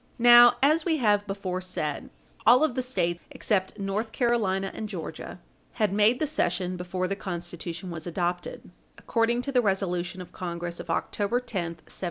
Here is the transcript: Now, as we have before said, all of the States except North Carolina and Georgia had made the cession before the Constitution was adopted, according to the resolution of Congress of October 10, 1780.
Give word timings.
Now, 0.17 0.55
as 0.63 0.83
we 0.83 0.97
have 0.97 1.27
before 1.27 1.61
said, 1.61 2.09
all 2.47 2.63
of 2.63 2.73
the 2.73 2.81
States 2.81 3.21
except 3.29 3.77
North 3.77 4.11
Carolina 4.11 4.71
and 4.73 4.89
Georgia 4.89 5.39
had 5.73 5.93
made 5.93 6.17
the 6.17 6.25
cession 6.25 6.75
before 6.75 7.07
the 7.07 7.15
Constitution 7.15 7.91
was 7.91 8.07
adopted, 8.07 8.71
according 8.97 9.43
to 9.43 9.51
the 9.51 9.61
resolution 9.61 10.19
of 10.19 10.31
Congress 10.31 10.79
of 10.79 10.89
October 10.89 11.39
10, 11.39 11.43
1780. 11.65 11.99